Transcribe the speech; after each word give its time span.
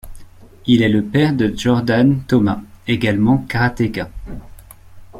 Il 0.65 0.81
est 0.81 0.89
le 0.89 1.03
père 1.03 1.31
de 1.35 1.53
Jordan 1.55 2.23
Thomas, 2.27 2.59
également 2.87 3.37
karatéka. 3.43 4.09